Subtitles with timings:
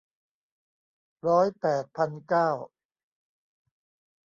[1.27, 2.49] ร้อยแปดพันเก้า